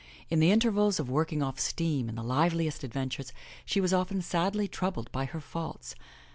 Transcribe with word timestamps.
In 0.31 0.39
the 0.39 0.49
intervals 0.49 0.99
of 0.99 1.11
working 1.11 1.43
off 1.43 1.59
steam 1.59 2.09
in 2.09 2.15
the 2.15 2.23
liveliest 2.23 2.83
adventures, 2.83 3.31
she 3.65 3.79
was 3.79 3.93
often 3.93 4.23
sadly 4.23 4.67
troubled 4.67 5.11
by 5.11 5.25
her 5.25 5.39
faults. 5.39 5.93